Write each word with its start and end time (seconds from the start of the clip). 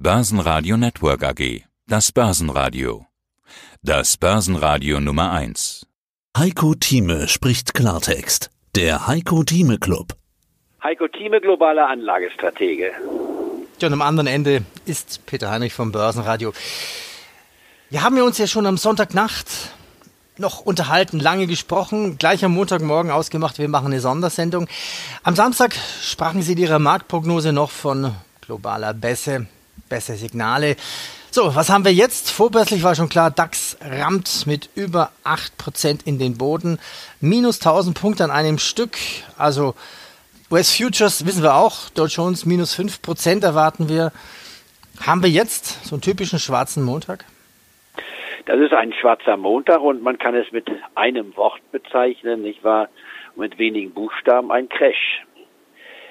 Börsenradio 0.00 0.76
Network 0.76 1.24
AG. 1.24 1.64
Das 1.88 2.12
Börsenradio. 2.12 3.06
Das 3.82 4.16
Börsenradio 4.16 5.00
Nummer 5.00 5.32
1. 5.32 5.88
Heiko 6.36 6.76
Thieme 6.76 7.26
spricht 7.26 7.74
Klartext. 7.74 8.48
Der 8.76 9.08
Heiko 9.08 9.42
Thieme 9.42 9.76
Club. 9.78 10.14
Heiko 10.84 11.08
Thieme, 11.08 11.40
globaler 11.40 11.88
Anlagestratege. 11.88 12.92
Ja, 13.80 13.88
und 13.88 13.92
am 13.92 14.02
anderen 14.02 14.28
Ende 14.28 14.62
ist 14.86 15.26
Peter 15.26 15.50
Heinrich 15.50 15.74
vom 15.74 15.90
Börsenradio. 15.90 16.52
Wir 17.90 18.04
haben 18.04 18.16
ja 18.16 18.22
uns 18.22 18.38
ja 18.38 18.46
schon 18.46 18.66
am 18.66 18.76
Sonntagnacht 18.76 19.48
noch 20.36 20.60
unterhalten, 20.60 21.18
lange 21.18 21.48
gesprochen, 21.48 22.18
gleich 22.18 22.44
am 22.44 22.52
Montagmorgen 22.52 23.10
ausgemacht, 23.10 23.58
wir 23.58 23.68
machen 23.68 23.86
eine 23.86 24.00
Sondersendung. 24.00 24.68
Am 25.24 25.34
Samstag 25.34 25.74
sprachen 26.00 26.42
Sie 26.42 26.52
in 26.52 26.58
Ihrer 26.58 26.78
Marktprognose 26.78 27.52
noch 27.52 27.72
von 27.72 28.14
globaler 28.42 28.94
Bässe, 28.94 29.48
bessere 29.88 30.16
Signale. 30.16 30.76
So, 31.30 31.54
was 31.54 31.70
haben 31.70 31.84
wir 31.84 31.92
jetzt? 31.92 32.30
Vorbörslich 32.30 32.82
war 32.82 32.94
schon 32.94 33.08
klar, 33.08 33.30
DAX 33.30 33.76
rammt 33.82 34.46
mit 34.46 34.70
über 34.74 35.10
8% 35.24 36.06
in 36.06 36.18
den 36.18 36.38
Boden. 36.38 36.78
Minus 37.20 37.58
1000 37.58 38.00
Punkte 38.00 38.24
an 38.24 38.30
einem 38.30 38.58
Stück. 38.58 38.96
Also 39.36 39.74
US 40.50 40.74
Futures 40.74 41.26
wissen 41.26 41.42
wir 41.42 41.54
auch, 41.54 41.90
Dow 41.90 42.06
Jones 42.06 42.46
minus 42.46 42.78
5% 42.78 43.44
erwarten 43.44 43.90
wir. 43.90 44.12
Haben 45.06 45.22
wir 45.22 45.30
jetzt 45.30 45.84
so 45.84 45.94
einen 45.94 46.02
typischen 46.02 46.38
schwarzen 46.38 46.82
Montag? 46.82 47.26
Das 48.46 48.58
ist 48.58 48.72
ein 48.72 48.94
schwarzer 48.94 49.36
Montag 49.36 49.82
und 49.82 50.02
man 50.02 50.16
kann 50.18 50.34
es 50.34 50.50
mit 50.52 50.70
einem 50.94 51.36
Wort 51.36 51.60
bezeichnen, 51.70 52.40
nicht 52.40 52.64
wahr? 52.64 52.88
Mit 53.36 53.58
wenigen 53.58 53.92
Buchstaben 53.92 54.50
ein 54.50 54.70
Crash. 54.70 55.22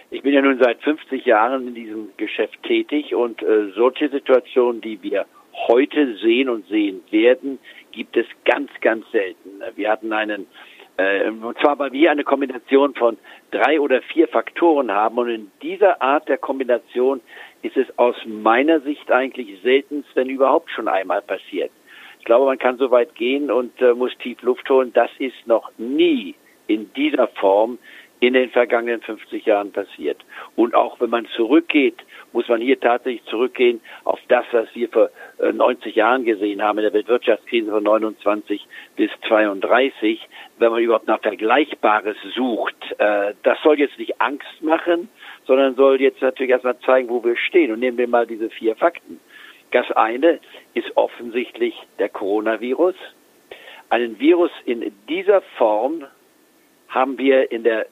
Ich 0.09 0.21
bin 0.21 0.33
ja 0.33 0.41
nun 0.41 0.59
seit 0.59 0.81
50 0.81 1.25
Jahren 1.25 1.67
in 1.67 1.75
diesem 1.75 2.09
Geschäft 2.17 2.61
tätig 2.63 3.13
und 3.13 3.41
äh, 3.41 3.71
solche 3.75 4.09
Situationen, 4.09 4.81
die 4.81 5.01
wir 5.03 5.25
heute 5.67 6.15
sehen 6.17 6.49
und 6.49 6.67
sehen 6.67 7.01
werden, 7.11 7.59
gibt 7.91 8.15
es 8.15 8.25
ganz, 8.45 8.69
ganz 8.81 9.09
selten. 9.11 9.61
Wir 9.75 9.89
hatten 9.91 10.13
einen, 10.13 10.47
äh, 10.97 11.29
und 11.29 11.57
zwar 11.59 11.77
weil 11.79 11.91
wir 11.91 12.11
eine 12.11 12.23
Kombination 12.23 12.93
von 12.95 13.17
drei 13.51 13.79
oder 13.79 14.01
vier 14.01 14.27
Faktoren 14.27 14.91
haben 14.91 15.17
und 15.17 15.29
in 15.29 15.51
dieser 15.61 16.01
Art 16.01 16.29
der 16.29 16.37
Kombination 16.37 17.19
ist 17.61 17.75
es 17.75 17.87
aus 17.97 18.15
meiner 18.25 18.79
Sicht 18.81 19.11
eigentlich 19.11 19.59
seltenst, 19.61 20.09
wenn 20.15 20.29
überhaupt 20.29 20.71
schon 20.71 20.87
einmal 20.87 21.21
passiert 21.21 21.71
glaube, 22.27 22.45
man 22.45 22.59
kann 22.59 22.77
so 22.77 22.91
weit 22.91 23.15
gehen 23.15 23.49
und 23.49 23.81
äh, 23.81 23.93
muss 23.93 24.11
tief 24.17 24.41
Luft 24.41 24.69
holen. 24.69 24.91
Das 24.93 25.09
ist 25.17 25.47
noch 25.47 25.71
nie 25.77 26.35
in 26.67 26.91
dieser 26.93 27.27
Form 27.29 27.79
in 28.19 28.33
den 28.33 28.49
vergangenen 28.49 29.01
50 29.01 29.45
Jahren 29.45 29.71
passiert. 29.71 30.23
Und 30.55 30.73
auch 30.73 30.99
wenn 30.99 31.09
man 31.09 31.27
zurückgeht, 31.35 31.97
muss 32.33 32.47
man 32.47 32.61
hier 32.61 32.79
tatsächlich 32.79 33.23
zurückgehen 33.25 33.81
auf 34.03 34.19
das, 34.27 34.45
was 34.51 34.67
wir 34.73 34.89
vor 34.89 35.09
äh, 35.39 35.51
90 35.51 35.95
Jahren 35.95 36.25
gesehen 36.25 36.61
haben 36.61 36.79
in 36.79 36.83
der 36.83 36.93
Weltwirtschaftskrise 36.93 37.69
von 37.69 37.83
29 37.83 38.65
bis 38.95 39.11
32, 39.27 40.27
wenn 40.57 40.71
man 40.71 40.81
überhaupt 40.81 41.07
nach 41.07 41.21
Vergleichbares 41.21 42.17
sucht. 42.35 42.75
Äh, 42.97 43.35
das 43.43 43.61
soll 43.61 43.79
jetzt 43.79 43.99
nicht 43.99 44.19
Angst 44.19 44.61
machen, 44.61 45.09
sondern 45.45 45.75
soll 45.75 46.01
jetzt 46.01 46.21
natürlich 46.21 46.51
erstmal 46.51 46.79
zeigen, 46.79 47.09
wo 47.09 47.23
wir 47.23 47.37
stehen. 47.37 47.71
Und 47.71 47.79
nehmen 47.79 47.97
wir 47.97 48.07
mal 48.07 48.25
diese 48.25 48.49
vier 48.49 48.75
Fakten. 48.75 49.19
Das 49.71 49.91
eine 49.91 50.39
ist 50.73 50.95
offensichtlich 50.95 51.75
der 51.99 52.09
Coronavirus. 52.09 52.95
Einen 53.89 54.19
Virus 54.19 54.51
in 54.65 54.91
dieser 55.07 55.41
Form 55.57 56.05
haben 56.89 57.17
wir 57.17 57.51
in 57.51 57.63
der 57.63 57.85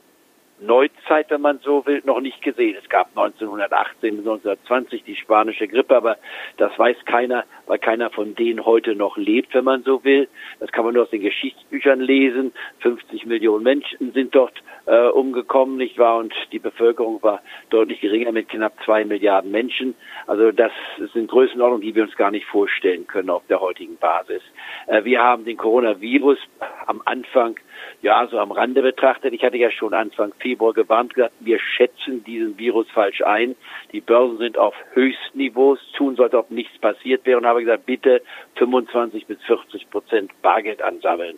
Neuzeit, 0.60 1.30
wenn 1.30 1.42
man 1.42 1.60
so 1.60 1.86
will, 1.86 2.02
noch 2.06 2.22
nicht 2.22 2.42
gesehen. 2.42 2.78
Es 2.82 2.90
gab 2.90 3.10
1918 3.10 4.18
bis 4.18 4.26
1920 4.26 5.04
die 5.04 5.16
spanische 5.16 5.68
Grippe, 5.68 5.96
aber 5.96 6.18
das 6.58 6.78
weiß 6.78 6.98
keiner, 7.06 7.44
weil 7.68 7.80
keiner 7.80 8.10
von 8.10 8.36
denen 8.36 8.66
heute 8.66 8.96
noch 8.96 9.18
lebt, 9.18 9.54
wenn 9.54 9.64
man 9.64 9.84
so 9.84 10.04
will. 10.04 10.28
Das 10.60 10.72
kann 10.72 10.86
man 10.86 10.94
nur 10.94 11.04
aus 11.04 11.10
den 11.10 11.22
Geschichtsbüchern 11.22 12.00
lesen. 12.00 12.54
50 12.80 13.26
Millionen 13.26 13.64
Menschen 13.64 14.12
sind 14.14 14.36
dort 14.36 14.64
äh, 14.86 15.08
umgekommen, 15.08 15.78
nicht 15.78 15.98
wahr? 15.98 16.18
Und 16.18 16.34
die 16.52 16.60
Bevölkerung 16.60 17.22
war 17.24 17.42
deutlich 17.70 18.02
geringer 18.02 18.32
mit 18.32 18.50
knapp 18.50 18.74
zwei 18.84 19.06
Milliarden 19.06 19.52
Menschen. 19.52 19.96
Also 20.28 20.52
das 20.52 20.72
sind 21.14 21.30
Größenordnungen, 21.30 21.82
die 21.82 21.96
wir 21.96 22.04
uns 22.04 22.16
gar 22.16 22.32
nicht 22.32 22.46
vorstellen 22.46 23.08
können 23.08 23.30
auf 23.30 23.44
der 23.48 23.62
heutigen 23.62 23.98
Basis. 23.98 24.42
Äh, 24.88 25.04
wir 25.04 25.22
haben 25.22 25.46
den 25.46 25.58
Coronavirus 25.58 26.40
am 26.86 27.02
Anfang 27.06 27.58
ja, 28.02 28.28
so 28.30 28.40
am 28.40 28.52
Rande 28.52 28.82
betrachtet. 28.82 29.34
Ich 29.34 29.44
hatte 29.44 29.58
ja 29.58 29.72
schon 29.72 29.94
Anfang 29.94 30.34
Februar 30.40 30.74
gewarnt, 30.74 31.14
gesagt, 31.14 31.34
wir 31.40 31.60
schätzen 31.60 32.24
diesen 32.24 32.58
Virus 32.58 32.88
falsch 32.92 33.22
ein. 33.22 33.56
Die 33.92 34.02
Börsen 34.02 34.38
sind 34.38 34.58
auf 34.58 34.76
Höchstniveaus, 34.94 35.80
tun 35.98 36.16
sollte, 36.16 36.38
ob 36.38 36.52
nichts 36.52 36.78
passiert 36.80 37.26
wäre 37.26 37.38
und 37.38 37.46
habe 37.56 37.66
gesagt, 37.66 37.86
bitte 37.86 38.22
25 38.56 39.26
bis 39.28 39.42
40 39.44 39.90
Prozent 39.90 40.42
Bargeld 40.42 40.82
ansammeln. 40.82 41.38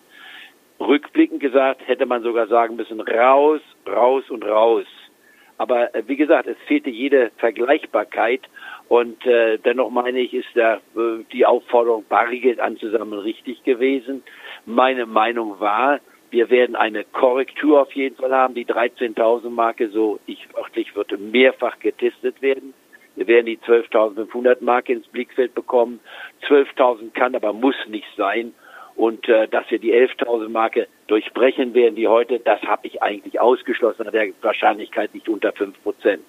Rückblickend 0.80 1.40
gesagt, 1.40 1.88
hätte 1.88 2.06
man 2.06 2.22
sogar 2.22 2.48
sagen 2.48 2.76
müssen, 2.76 3.02
raus, 3.02 3.62
raus 3.88 4.30
und 4.30 4.46
raus. 4.46 4.86
Aber 5.58 5.94
äh, 5.96 6.04
wie 6.08 6.18
gesagt, 6.18 6.48
es 6.48 6.58
fehlte 6.68 6.90
jede 6.90 7.32
Vergleichbarkeit 7.38 8.42
und 8.88 9.26
äh, 9.26 9.58
dennoch 9.58 9.90
meine 9.90 10.20
ich, 10.20 10.34
ist 10.34 10.56
der, 10.56 10.82
äh, 10.96 11.24
die 11.32 11.46
Aufforderung, 11.46 12.06
Bargeld 12.08 12.60
anzusammeln, 12.60 13.22
richtig 13.22 13.64
gewesen. 13.64 14.24
Meine 14.66 15.06
Meinung 15.06 15.60
war, 15.60 16.00
wir 16.30 16.50
werden 16.50 16.76
eine 16.76 17.06
Korrektur 17.06 17.82
auf 17.82 17.92
jeden 17.94 18.18
Fall 18.18 18.32
haben. 18.32 18.54
Die 18.54 18.66
13.000 18.66 19.50
Marke, 19.50 19.90
so 19.90 20.20
ich 20.28 20.48
wörtlich, 20.54 20.96
wird 20.96 21.20
mehrfach 21.20 21.80
getestet 21.80 22.42
werden. 22.42 22.74
Wir 23.18 23.28
werden 23.28 23.48
die 23.48 23.58
12.500 23.58 24.58
Marke 24.62 24.94
ins 24.94 25.08
Blickfeld 25.08 25.54
bekommen. 25.54 26.00
12.000 26.48 27.14
kann, 27.14 27.36
aber 27.36 27.52
muss 27.52 27.76
nicht 27.88 28.08
sein. 28.16 28.54
Und 28.96 29.28
äh, 29.28 29.48
dass 29.48 29.70
wir 29.70 29.80
die 29.80 29.94
11.000 29.94 30.50
Marke 30.50 30.88
durchbrechen 31.08 31.74
werden, 31.74 31.96
die 31.96 32.08
heute, 32.08 32.40
das 32.40 32.62
habe 32.62 32.88
ich 32.88 33.02
eigentlich 33.02 33.40
ausgeschlossen. 33.40 34.08
Der 34.14 34.30
Wahrscheinlichkeit 34.42 35.14
nicht 35.14 35.28
unter 35.28 35.52
5 35.52 35.84
Prozent. 35.84 36.24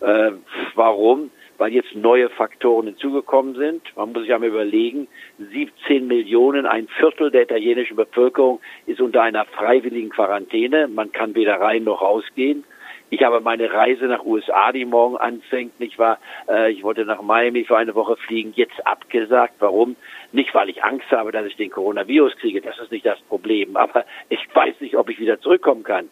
Äh, 0.00 0.32
warum? 0.74 1.30
weil 1.62 1.72
jetzt 1.72 1.94
neue 1.94 2.28
Faktoren 2.28 2.86
hinzugekommen 2.86 3.54
sind. 3.54 3.82
Man 3.94 4.12
muss 4.12 4.22
sich 4.22 4.34
einmal 4.34 4.48
überlegen, 4.48 5.06
17 5.38 6.08
Millionen, 6.08 6.66
ein 6.66 6.88
Viertel 6.88 7.30
der 7.30 7.42
italienischen 7.42 7.94
Bevölkerung 7.94 8.60
ist 8.86 9.00
unter 9.00 9.22
einer 9.22 9.44
freiwilligen 9.44 10.10
Quarantäne. 10.10 10.88
Man 10.88 11.12
kann 11.12 11.36
weder 11.36 11.60
rein 11.60 11.84
noch 11.84 12.02
rausgehen. 12.02 12.64
Ich 13.12 13.22
habe 13.22 13.42
meine 13.42 13.70
Reise 13.70 14.06
nach 14.06 14.24
USA, 14.24 14.72
die 14.72 14.86
morgen 14.86 15.18
anfängt, 15.18 15.78
nicht 15.78 15.98
wahr? 15.98 16.18
Äh, 16.48 16.72
ich 16.72 16.82
wollte 16.82 17.04
nach 17.04 17.20
Miami 17.20 17.64
für 17.64 17.76
eine 17.76 17.94
Woche 17.94 18.16
fliegen, 18.16 18.54
jetzt 18.56 18.86
abgesagt. 18.86 19.52
Warum? 19.58 19.96
Nicht, 20.32 20.54
weil 20.54 20.70
ich 20.70 20.82
Angst 20.82 21.10
habe, 21.10 21.30
dass 21.30 21.44
ich 21.44 21.56
den 21.56 21.68
Coronavirus 21.68 22.34
kriege. 22.36 22.62
Das 22.62 22.78
ist 22.78 22.90
nicht 22.90 23.04
das 23.04 23.20
Problem. 23.28 23.76
Aber 23.76 24.06
ich 24.30 24.40
weiß 24.54 24.80
nicht, 24.80 24.96
ob 24.96 25.10
ich 25.10 25.20
wieder 25.20 25.38
zurückkommen 25.38 25.82
kann. 25.82 26.08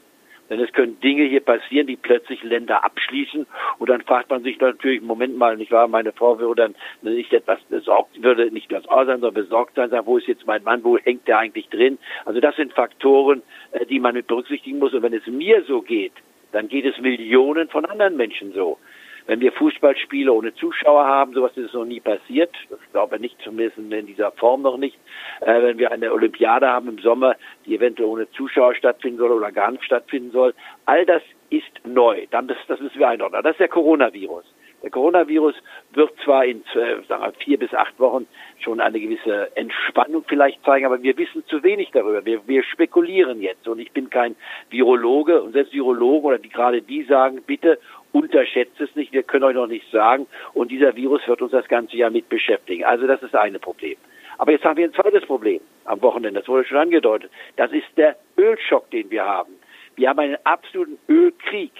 Denn 0.50 0.60
es 0.60 0.70
können 0.74 1.00
Dinge 1.00 1.24
hier 1.24 1.40
passieren, 1.40 1.86
die 1.86 1.96
plötzlich 1.96 2.42
Länder 2.42 2.84
abschließen. 2.84 3.46
Und 3.78 3.88
dann 3.88 4.02
fragt 4.02 4.28
man 4.28 4.42
sich 4.42 4.60
natürlich, 4.60 5.00
Moment 5.00 5.38
mal, 5.38 5.56
nicht 5.56 5.72
wahr, 5.72 5.88
meine 5.88 6.12
Frau 6.12 6.38
würde 6.38 6.62
dann 6.64 6.74
nicht 7.00 7.32
etwas 7.32 7.62
besorgt, 7.70 8.22
würde 8.22 8.50
nicht 8.50 8.70
das 8.70 8.84
sein, 8.84 9.06
sondern 9.06 9.32
besorgt 9.32 9.76
sein, 9.76 9.88
sagen, 9.88 10.06
wo 10.06 10.18
ist 10.18 10.26
jetzt 10.26 10.46
mein 10.46 10.64
Mann, 10.64 10.84
wo 10.84 10.98
hängt 10.98 11.26
der 11.28 11.38
eigentlich 11.38 11.70
drin? 11.70 11.96
Also 12.26 12.40
das 12.40 12.56
sind 12.56 12.74
Faktoren, 12.74 13.40
äh, 13.72 13.86
die 13.86 14.00
man 14.00 14.12
mit 14.12 14.26
berücksichtigen 14.26 14.78
muss. 14.80 14.92
Und 14.92 15.02
wenn 15.02 15.14
es 15.14 15.26
mir 15.26 15.64
so 15.64 15.80
geht, 15.80 16.12
dann 16.52 16.68
geht 16.68 16.84
es 16.84 16.98
Millionen 17.00 17.68
von 17.68 17.84
anderen 17.84 18.16
Menschen 18.16 18.52
so. 18.52 18.78
Wenn 19.26 19.40
wir 19.40 19.52
Fußballspiele 19.52 20.32
ohne 20.32 20.54
Zuschauer 20.54 21.04
haben, 21.04 21.34
sowas 21.34 21.56
ist 21.56 21.74
noch 21.74 21.84
nie 21.84 22.00
passiert. 22.00 22.50
Ich 22.68 22.92
glaube 22.92 23.20
nicht, 23.20 23.36
zumindest 23.42 23.78
in 23.78 24.06
dieser 24.06 24.32
Form 24.32 24.62
noch 24.62 24.76
nicht. 24.76 24.98
Äh, 25.40 25.62
wenn 25.62 25.78
wir 25.78 25.92
eine 25.92 26.12
Olympiade 26.12 26.66
haben 26.66 26.88
im 26.88 26.98
Sommer, 26.98 27.36
die 27.64 27.76
eventuell 27.76 28.08
ohne 28.08 28.30
Zuschauer 28.32 28.74
stattfinden 28.74 29.18
soll 29.18 29.30
oder 29.30 29.52
gar 29.52 29.70
nicht 29.70 29.84
stattfinden 29.84 30.32
soll. 30.32 30.54
All 30.86 31.06
das 31.06 31.22
ist 31.50 31.70
neu. 31.84 32.26
Dann 32.30 32.48
das, 32.48 32.56
das 32.66 32.80
müssen 32.80 32.98
wir 32.98 33.08
einordnen. 33.08 33.42
Das 33.42 33.52
ist 33.52 33.60
der 33.60 33.68
Coronavirus. 33.68 34.44
Der 34.82 34.90
Coronavirus 34.90 35.54
wird 35.92 36.10
zwar 36.24 36.44
in 36.44 36.62
äh, 36.74 37.02
sagen 37.06 37.22
wir, 37.22 37.32
vier 37.38 37.58
bis 37.58 37.74
acht 37.74 37.98
Wochen 37.98 38.26
schon 38.60 38.80
eine 38.80 38.98
gewisse 38.98 39.54
Entspannung 39.56 40.24
vielleicht 40.26 40.64
zeigen, 40.64 40.86
aber 40.86 41.02
wir 41.02 41.16
wissen 41.18 41.44
zu 41.46 41.62
wenig 41.62 41.90
darüber. 41.92 42.24
Wir, 42.24 42.40
wir 42.46 42.62
spekulieren 42.62 43.42
jetzt 43.42 43.68
und 43.68 43.78
ich 43.78 43.92
bin 43.92 44.08
kein 44.08 44.36
Virologe 44.70 45.42
und 45.42 45.52
selbst 45.52 45.72
Virologen 45.72 46.26
oder 46.26 46.38
die 46.38 46.48
gerade 46.48 46.80
die 46.80 47.02
sagen, 47.02 47.42
bitte 47.46 47.78
unterschätzt 48.12 48.80
es 48.80 48.94
nicht, 48.96 49.12
wir 49.12 49.22
können 49.22 49.44
euch 49.44 49.54
noch 49.54 49.66
nicht 49.66 49.90
sagen 49.90 50.26
und 50.54 50.70
dieser 50.70 50.96
Virus 50.96 51.26
wird 51.28 51.42
uns 51.42 51.52
das 51.52 51.68
ganze 51.68 51.96
Jahr 51.96 52.10
mit 52.10 52.28
beschäftigen. 52.28 52.84
Also 52.84 53.06
das 53.06 53.22
ist 53.22 53.34
eine 53.34 53.58
Problem. 53.58 53.96
Aber 54.38 54.52
jetzt 54.52 54.64
haben 54.64 54.78
wir 54.78 54.86
ein 54.86 54.94
zweites 54.94 55.26
Problem 55.26 55.60
am 55.84 56.00
Wochenende, 56.00 56.40
das 56.40 56.48
wurde 56.48 56.64
schon 56.64 56.78
angedeutet. 56.78 57.30
Das 57.56 57.70
ist 57.72 57.86
der 57.96 58.16
Ölschock, 58.38 58.90
den 58.90 59.10
wir 59.10 59.24
haben. 59.24 59.52
Wir 59.96 60.08
haben 60.08 60.18
einen 60.18 60.38
absoluten 60.44 60.98
Ölkrieg. 61.08 61.72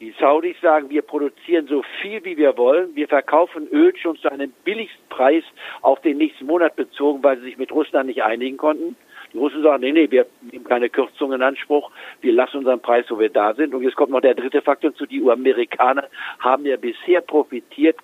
Die 0.00 0.14
Saudis 0.18 0.56
sagen, 0.62 0.88
wir 0.88 1.02
produzieren 1.02 1.66
so 1.66 1.82
viel, 2.00 2.24
wie 2.24 2.38
wir 2.38 2.56
wollen. 2.56 2.96
Wir 2.96 3.06
verkaufen 3.06 3.68
Öl 3.70 3.94
schon 3.98 4.16
zu 4.16 4.32
einem 4.32 4.50
billigsten 4.64 5.06
Preis 5.10 5.44
auf 5.82 6.00
den 6.00 6.16
nächsten 6.16 6.46
Monat 6.46 6.74
bezogen, 6.74 7.22
weil 7.22 7.36
sie 7.36 7.44
sich 7.44 7.58
mit 7.58 7.70
Russland 7.70 8.06
nicht 8.06 8.22
einigen 8.22 8.56
konnten. 8.56 8.96
Die 9.34 9.36
Russen 9.36 9.62
sagen, 9.62 9.82
nee, 9.82 9.92
nee, 9.92 10.10
wir 10.10 10.24
nehmen 10.40 10.64
keine 10.64 10.88
Kürzungen 10.88 11.34
in 11.34 11.42
Anspruch. 11.42 11.90
Wir 12.22 12.32
lassen 12.32 12.56
unseren 12.56 12.80
Preis, 12.80 13.04
wo 13.10 13.18
wir 13.18 13.28
da 13.28 13.52
sind. 13.52 13.74
Und 13.74 13.82
jetzt 13.82 13.94
kommt 13.94 14.10
noch 14.10 14.22
der 14.22 14.34
dritte 14.34 14.62
Faktor 14.62 14.94
zu. 14.94 15.04
Die 15.04 15.22
Amerikaner 15.28 16.08
haben 16.38 16.64
ja 16.64 16.78
bisher 16.78 17.20
profitiert 17.20 17.96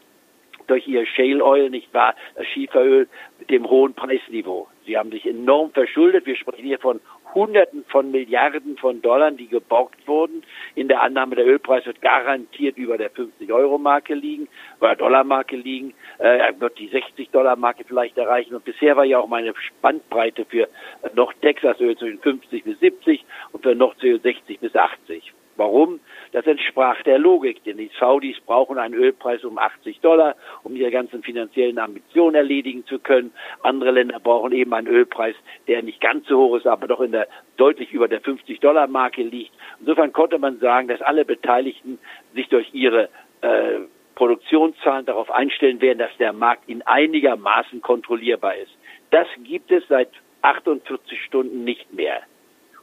durch 0.66 0.86
ihr 0.86 1.06
Shale 1.06 1.42
Oil, 1.42 1.70
nicht 1.70 1.94
wahr, 1.94 2.14
das 2.34 2.46
Schieferöl 2.48 3.08
mit 3.38 3.48
dem 3.48 3.70
hohen 3.70 3.94
Preisniveau. 3.94 4.68
Sie 4.84 4.98
haben 4.98 5.10
sich 5.10 5.26
enorm 5.26 5.70
verschuldet. 5.70 6.26
Wir 6.26 6.36
sprechen 6.36 6.64
hier 6.64 6.78
von 6.78 7.00
Hunderten 7.36 7.84
von 7.88 8.10
Milliarden 8.10 8.78
von 8.78 9.02
Dollar, 9.02 9.30
die 9.30 9.46
geborgt 9.46 10.08
wurden. 10.08 10.42
In 10.74 10.88
der 10.88 11.02
Annahme, 11.02 11.36
der 11.36 11.46
Ölpreis 11.46 11.84
wird 11.84 12.00
garantiert 12.00 12.78
über 12.78 12.96
der 12.96 13.12
50-Euro-Marke 13.12 14.14
liegen, 14.14 14.48
oder 14.80 14.96
Dollar-Marke 14.96 15.54
liegen. 15.54 15.92
Äh, 16.18 16.38
er 16.38 16.60
wird 16.60 16.78
die 16.78 16.88
60-Dollar-Marke 16.88 17.84
vielleicht 17.84 18.16
erreichen. 18.16 18.54
Und 18.54 18.64
bisher 18.64 18.96
war 18.96 19.04
ja 19.04 19.18
auch 19.18 19.28
meine 19.28 19.52
Spannbreite 19.54 20.46
für 20.46 20.66
noch 21.14 21.34
Texas-Öl 21.34 21.96
zwischen 21.98 22.20
50 22.20 22.64
bis 22.64 22.80
70 22.80 23.24
und 23.52 23.62
für 23.62 23.74
noch 23.74 23.94
60 24.00 24.58
bis 24.58 24.74
80. 24.74 25.34
Warum? 25.56 26.00
Das 26.32 26.46
entsprach 26.46 27.02
der 27.02 27.18
Logik, 27.18 27.64
denn 27.64 27.78
die 27.78 27.90
Saudis 27.98 28.36
brauchen 28.44 28.78
einen 28.78 28.94
Ölpreis 28.94 29.44
um 29.44 29.58
80 29.58 30.00
Dollar, 30.00 30.36
um 30.62 30.76
ihre 30.76 30.90
ganzen 30.90 31.22
finanziellen 31.22 31.78
Ambitionen 31.78 32.34
erledigen 32.34 32.84
zu 32.86 32.98
können. 32.98 33.32
Andere 33.62 33.92
Länder 33.92 34.20
brauchen 34.20 34.52
eben 34.52 34.74
einen 34.74 34.86
Ölpreis, 34.86 35.34
der 35.66 35.82
nicht 35.82 36.00
ganz 36.00 36.26
so 36.26 36.38
hoch 36.38 36.56
ist, 36.56 36.66
aber 36.66 36.86
doch 36.86 37.00
in 37.00 37.12
der 37.12 37.28
deutlich 37.56 37.92
über 37.92 38.08
der 38.08 38.20
50 38.20 38.60
Dollar 38.60 38.86
Marke 38.86 39.22
liegt. 39.22 39.52
Insofern 39.80 40.12
konnte 40.12 40.38
man 40.38 40.58
sagen, 40.58 40.88
dass 40.88 41.00
alle 41.00 41.24
Beteiligten 41.24 41.98
sich 42.34 42.48
durch 42.48 42.68
ihre 42.74 43.08
äh, 43.40 43.80
Produktionszahlen 44.14 45.06
darauf 45.06 45.30
einstellen 45.30 45.80
werden, 45.80 45.98
dass 45.98 46.16
der 46.18 46.32
Markt 46.32 46.68
in 46.68 46.82
einigermaßen 46.82 47.80
kontrollierbar 47.82 48.56
ist. 48.56 48.72
Das 49.10 49.28
gibt 49.44 49.70
es 49.70 49.84
seit 49.88 50.10
48 50.42 51.22
Stunden 51.22 51.64
nicht 51.64 51.92
mehr. 51.92 52.22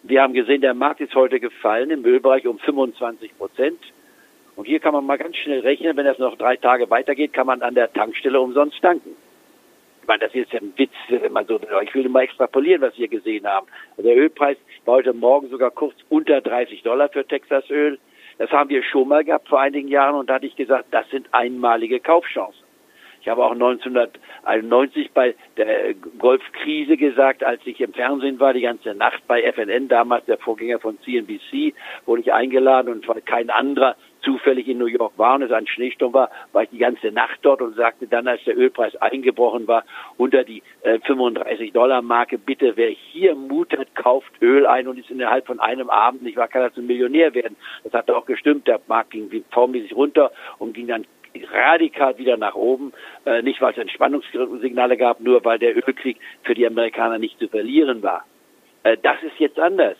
Wir 0.05 0.21
haben 0.21 0.33
gesehen, 0.33 0.59
der 0.59 0.73
Markt 0.73 0.99
ist 0.99 1.15
heute 1.15 1.39
gefallen 1.39 1.89
im 1.89 2.03
Ölbereich 2.03 2.45
um 2.45 2.59
25 2.59 3.37
Prozent. 3.37 3.79
Und 4.57 4.65
hier 4.65 4.81
kann 4.81 4.93
man 4.93 5.05
mal 5.05 5.17
ganz 5.17 5.37
schnell 5.37 5.61
rechnen, 5.61 5.95
wenn 5.95 6.05
das 6.05 6.19
noch 6.19 6.37
drei 6.37 6.57
Tage 6.57 6.89
weitergeht, 6.89 7.31
kann 7.31 7.47
man 7.47 7.61
an 7.61 7.73
der 7.73 7.91
Tankstelle 7.91 8.41
umsonst 8.41 8.81
tanken. 8.81 9.15
Ich 10.01 10.07
meine, 10.07 10.19
das 10.19 10.35
ist 10.35 10.51
ja 10.51 10.59
ein 10.59 10.73
Witz, 10.75 10.91
wenn 11.07 11.31
man 11.31 11.47
so, 11.47 11.57
ich 11.81 11.95
will 11.95 12.09
mal 12.09 12.23
extrapolieren, 12.23 12.81
was 12.81 12.97
wir 12.97 13.07
gesehen 13.07 13.47
haben. 13.47 13.65
Der 13.97 14.17
Ölpreis 14.17 14.57
war 14.83 14.95
heute 14.95 15.13
Morgen 15.13 15.47
sogar 15.47 15.71
kurz 15.71 15.95
unter 16.09 16.41
30 16.41 16.83
Dollar 16.83 17.07
für 17.07 17.25
Texasöl. 17.25 17.97
Das 18.37 18.51
haben 18.51 18.69
wir 18.69 18.83
schon 18.83 19.07
mal 19.07 19.23
gehabt 19.23 19.47
vor 19.47 19.61
einigen 19.61 19.87
Jahren 19.87 20.15
und 20.15 20.29
da 20.29 20.33
hatte 20.33 20.47
ich 20.47 20.57
gesagt, 20.57 20.87
das 20.91 21.09
sind 21.11 21.33
einmalige 21.33 22.01
Kaufchancen. 22.01 22.62
Ich 23.23 23.29
habe 23.29 23.45
auch 23.45 23.53
1991 23.53 25.11
bei 25.13 25.33
der 25.55 25.93
Golfkrise 26.19 26.97
gesagt, 26.97 27.41
als 27.41 27.61
ich 27.63 27.79
im 27.79 27.93
Fernsehen 27.93 28.37
war, 28.41 28.51
die 28.51 28.59
ganze 28.59 28.93
Nacht 28.93 29.25
bei 29.27 29.49
FNN, 29.49 29.87
damals 29.87 30.25
der 30.25 30.37
Vorgänger 30.37 30.79
von 30.79 30.99
CNBC, 30.99 31.73
wurde 32.05 32.21
ich 32.21 32.33
eingeladen 32.33 32.91
und 32.91 33.07
weil 33.07 33.21
kein 33.21 33.49
anderer 33.49 33.95
zufällig 34.23 34.67
in 34.67 34.77
New 34.77 34.87
York 34.87 35.13
war 35.15 35.35
und 35.35 35.43
es 35.43 35.53
ein 35.53 35.67
Schneesturm 35.67 36.13
war, 36.13 36.31
war 36.51 36.63
ich 36.63 36.69
die 36.71 36.79
ganze 36.79 37.11
Nacht 37.11 37.39
dort 37.43 37.61
und 37.61 37.77
sagte 37.77 38.07
dann, 38.07 38.27
als 38.27 38.43
der 38.43 38.57
Ölpreis 38.57 38.93
eingebrochen 38.97 39.69
war, 39.69 39.85
unter 40.17 40.43
die 40.43 40.61
äh, 40.81 40.99
35 40.99 41.71
Dollar 41.71 42.01
Marke, 42.01 42.37
bitte, 42.37 42.73
wer 42.75 42.89
hier 42.89 43.35
Mut 43.35 43.71
hat, 43.77 43.95
kauft 43.95 44.33
Öl 44.41 44.65
ein 44.67 44.85
und 44.89 44.99
ist 44.99 45.09
innerhalb 45.09 45.47
von 45.47 45.61
einem 45.61 45.89
Abend, 45.89 46.27
ich 46.27 46.35
war, 46.35 46.49
kann 46.49 46.61
er 46.61 46.73
zum 46.73 46.87
Millionär 46.87 47.33
werden. 47.33 47.55
Das 47.85 47.93
hat 47.93 48.11
auch 48.11 48.25
gestimmt, 48.25 48.67
der 48.67 48.81
Markt 48.87 49.11
ging 49.11 49.45
formmäßig 49.51 49.95
runter 49.95 50.31
und 50.57 50.73
ging 50.73 50.87
dann 50.87 51.05
radikal 51.51 52.17
wieder 52.17 52.37
nach 52.37 52.55
oben, 52.55 52.93
äh, 53.25 53.41
nicht 53.41 53.61
weil 53.61 53.71
es 53.71 53.77
Entspannungssignale 53.77 54.97
gab, 54.97 55.19
nur 55.19 55.43
weil 55.45 55.59
der 55.59 55.75
Ölkrieg 55.75 56.17
für 56.43 56.53
die 56.53 56.67
Amerikaner 56.67 57.17
nicht 57.17 57.39
zu 57.39 57.47
verlieren 57.47 58.03
war. 58.03 58.25
Äh, 58.83 58.97
das 59.01 59.21
ist 59.23 59.39
jetzt 59.39 59.59
anders. 59.59 59.97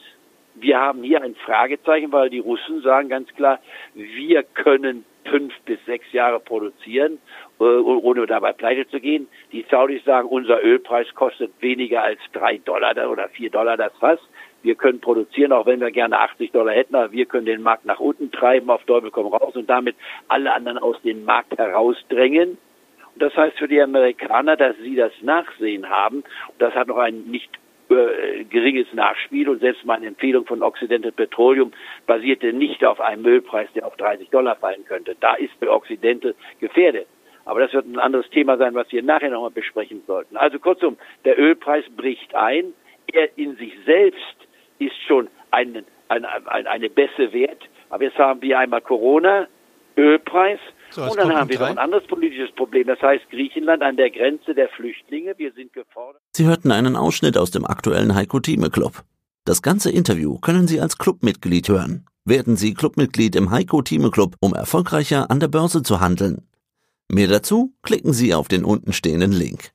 Wir 0.56 0.80
haben 0.80 1.02
hier 1.02 1.22
ein 1.22 1.36
Fragezeichen, 1.36 2.12
weil 2.12 2.30
die 2.30 2.40
Russen 2.40 2.82
sagen 2.82 3.10
ganz 3.10 3.34
klar, 3.36 3.60
wir 3.96 4.44
können 4.44 5.04
fünf 5.26 5.54
bis 5.66 5.84
sechs 5.86 6.12
Jahre 6.12 6.40
produzieren, 6.40 7.18
äh, 7.60 7.64
ohne 7.64 8.26
dabei 8.28 8.54
pleite 8.54 8.88
zu 8.88 9.00
gehen. 9.00 9.28
Die 9.52 9.66
Saudis 9.70 10.04
sagen, 10.04 10.28
unser 10.28 10.64
Ölpreis 10.64 11.08
kostet 11.16 11.52
weniger 11.62 12.04
als 12.04 12.20
drei 12.34 12.58
Dollar 12.58 13.10
oder 13.10 13.30
vier 13.30 13.50
Dollar 13.50 13.78
das 13.78 13.94
Fass. 14.00 14.20
Wir 14.64 14.76
können 14.76 15.02
produzieren, 15.02 15.52
auch 15.52 15.66
wenn 15.66 15.82
wir 15.82 15.92
gerne 15.92 16.20
80 16.20 16.52
Dollar 16.52 16.74
hätten, 16.74 16.96
aber 16.96 17.12
wir 17.12 17.26
können 17.26 17.46
den 17.46 17.62
Markt 17.62 17.86
nach 17.86 18.00
unten 18.00 18.32
treiben, 18.32 18.70
auf 18.70 18.84
Teufel 18.86 19.12
komm 19.12 19.28
raus 19.28 19.56
und 19.56 19.70
damit 19.70 19.96
alle 20.30 20.54
anderen 20.54 20.78
aus 20.78 21.00
dem 21.04 21.26
Markt 21.26 21.58
herausdrängen. 21.58 22.58
Und 23.14 23.22
das 23.22 23.36
heißt 23.36 23.60
für 23.60 23.68
die 23.68 23.82
Amerikaner, 23.82 24.56
dass 24.56 24.76
sie 24.78 24.96
das 24.96 25.12
Nachsehen 25.22 25.90
haben. 25.90 26.18
Und 26.18 26.60
das 26.60 26.74
hat 26.74 26.88
noch 26.88 26.98
ein 26.98 27.24
nicht 27.26 27.50
äh, 27.90 28.46
geringes 28.46 28.92
Nachspiel 28.94 29.50
und 29.50 29.60
selbst 29.60 29.86
meine 29.86 30.08
Empfehlung 30.08 30.46
von 30.46 30.64
Occidental 30.64 31.12
Petroleum 31.12 31.74
basierte 32.08 32.54
nicht 32.54 32.84
auf 32.86 33.02
einem 33.02 33.22
Müllpreis, 33.22 33.68
der 33.76 33.86
auf 33.86 33.98
30 33.98 34.30
Dollar 34.30 34.56
fallen 34.56 34.86
könnte. 34.86 35.16
Da 35.20 35.36
ist 35.36 35.52
Occidental 35.62 36.34
gefährdet. 36.60 37.08
Aber 37.46 37.60
das 37.60 37.74
wird 37.74 37.86
ein 37.86 38.00
anderes 38.00 38.30
Thema 38.30 38.58
sein, 38.58 38.74
was 38.74 38.92
wir 38.92 39.04
nachher 39.04 39.30
nochmal 39.30 39.52
besprechen 39.52 40.02
sollten. 40.08 40.38
Also 40.38 40.60
kurzum, 40.60 40.98
der 41.26 41.38
Ölpreis 41.38 41.84
bricht 41.96 42.34
ein. 42.34 42.74
Er 43.12 43.38
in 43.38 43.58
sich 43.58 43.74
selbst 43.86 44.38
ist 44.88 45.02
schon 45.08 45.30
ein, 45.52 45.86
ein, 46.10 46.26
ein, 46.26 46.68
eine 46.68 46.90
Bässe 46.90 47.34
wert. 47.34 47.62
Aber 47.90 48.04
jetzt 48.04 48.18
haben 48.18 48.42
wir 48.42 48.58
einmal 48.60 48.82
Corona, 48.82 49.48
Ölpreis 49.98 50.60
so, 50.94 51.02
und 51.04 51.18
dann 51.18 51.34
haben 51.34 51.50
wir 51.50 51.60
noch 51.60 51.68
ein 51.68 51.80
anderes 51.80 52.06
politisches 52.06 52.52
Problem. 52.52 52.86
Das 52.86 53.02
heißt 53.02 53.28
Griechenland 53.32 53.82
an 53.82 53.98
der 53.98 54.12
Grenze 54.12 54.54
der 54.54 54.70
Flüchtlinge. 54.70 55.34
Wir 55.38 55.52
sind 55.54 55.74
gefordert. 55.74 56.22
Sie 56.34 56.46
hörten 56.46 56.72
einen 56.72 56.96
Ausschnitt 56.96 57.36
aus 57.36 57.50
dem 57.50 57.66
aktuellen 57.66 58.14
Heiko 58.14 58.40
Thieme 58.40 58.70
Club. 58.70 59.04
Das 59.44 59.64
ganze 59.64 59.92
Interview 59.92 60.38
können 60.38 60.68
Sie 60.68 60.80
als 60.80 61.00
Clubmitglied 61.00 61.68
hören. 61.68 62.06
Werden 62.26 62.56
Sie 62.56 62.76
Clubmitglied 62.76 63.36
im 63.36 63.50
Heiko 63.50 63.82
Thieme 63.82 64.12
Club, 64.12 64.36
um 64.40 64.54
erfolgreicher 64.54 65.32
an 65.32 65.40
der 65.40 65.48
Börse 65.48 65.82
zu 65.82 66.00
handeln. 66.00 66.48
Mehr 67.10 67.28
dazu 67.28 67.74
klicken 67.82 68.14
Sie 68.14 68.34
auf 68.34 68.48
den 68.48 68.64
untenstehenden 68.64 69.32
Link. 69.32 69.74